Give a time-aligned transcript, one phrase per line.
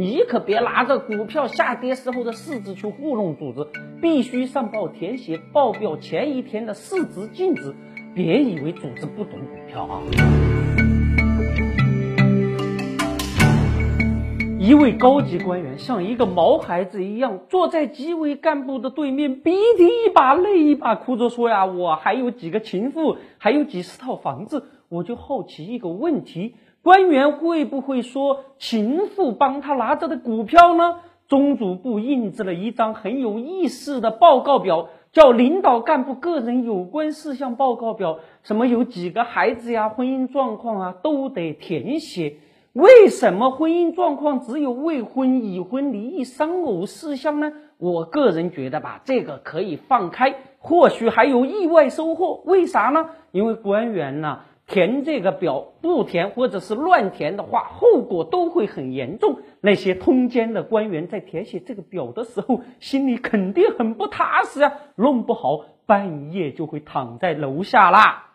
[0.00, 3.68] 你可别拿着股票下跌时候的市值去糊弄组织，
[4.00, 7.74] 必须上报填写报表前一天的市值净值。
[8.14, 10.00] 别以为组织不懂股票啊！
[14.58, 30.96] 一位高级官员像一个毛孩子一样坐在纪委干部的对面，鼻涕一把泪一把哭着说呀：“我还有几个情妇，还有几十套房子。”我就好奇一个问题：官员会不会说情妇帮他拿着的股票呢？
[31.28, 34.88] 中组部印制了一张很有意思的报告表。
[35.12, 42.36] 叫领导干部个人有关事项报告表，什么有几个孩子呀，婚姻状况啊，都得填写。
[42.74, 47.52] 为什么婚姻状况只有未婚、已婚、离异、丧偶事项呢？
[47.76, 52.40] 我个人觉得吧，这个可以放开，或许还有意外收获。
[52.44, 53.10] 为啥呢？
[53.32, 54.42] 因为官员呢。
[54.70, 59.40] 填这个表不填或者是乱填的话，后果都会很严重。
[59.60, 68.28] 那些通奸的官员在填写这个表的时候，心里肯定很不踏实啊，弄不好半夜就会躺在楼下啦。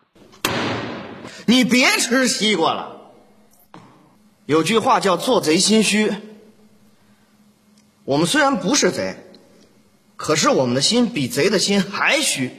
[1.46, 2.92] 你别吃西瓜了。
[4.44, 6.12] 有句话叫做贼心虚。
[8.04, 9.16] 我们虽然不是贼，
[10.16, 12.50] 可是我们的心比贼的心还虚。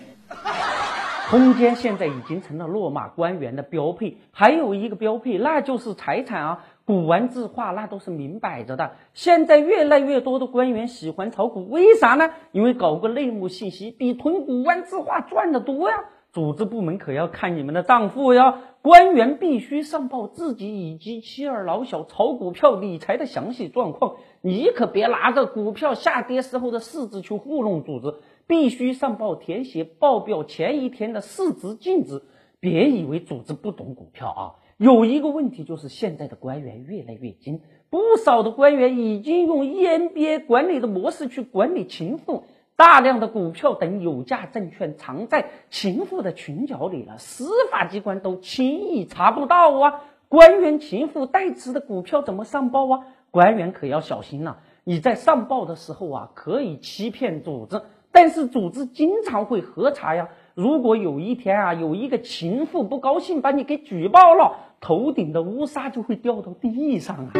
[1.30, 8.94] 通奸现在已经成了落马官员的标配，还有一个标配，那就是财产啊，古玩字画那都是明摆着的。
[9.14, 12.30] 现在越来越多的官员喜欢炒股，为啥呢？
[12.54, 15.98] 因为搞个内幕信息比囤古玩字画赚的多呀。
[16.32, 28.16] 组织部门可要看你们的账户呀，官员必须上报自己以及妻儿老小炒股票理财的详细状况，你可别拿着股票下跌时候的市值去糊弄组织。
[28.48, 32.24] 必须上报填写报表前一天的市值净值，
[32.62, 34.56] 别以为组织不懂股票啊！
[34.78, 42.46] 有一个问题就是现在的官员越来越精，不少的官员已经用 EMBA 管理的模式去管理情妇，
[42.78, 50.04] 大量的股票等有价证券藏在情妇的裙角里了，司法机关都轻易查不到啊！
[50.30, 53.08] 官员情妇代持的股票怎么上报啊？
[53.30, 57.82] 官员可要小心了，你在上报的时候啊，可以欺骗组织。
[58.20, 60.30] 但是组织经常会核查呀。
[60.56, 67.32] 如果有一天啊，有一个情妇不高兴把你给举报了，头顶的乌纱就会掉到地上啊。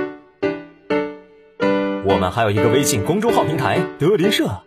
[2.06, 4.62] 我们还有一个微信公众号平台德林社，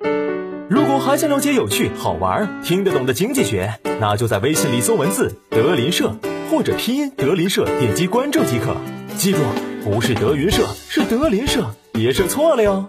[0.68, 6.10] 如果还想了解有趣、好玩、听得懂的经济学，那就在微信里搜文字“德林社”
[6.50, 8.74] 或者拼音“德林社”，点击关注即可。
[9.16, 9.38] 记住，
[9.84, 12.84] 不是德云社，是德林社，别设错了哟。